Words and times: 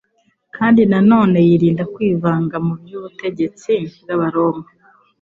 kandi 0.55 0.81
na 0.91 0.99
none 1.11 1.37
yirinda 1.47 1.83
kwivanga 1.93 2.55
mu 2.65 2.73
by'ubutegetsi 2.81 3.73
bw'Abaroma. 4.01 4.65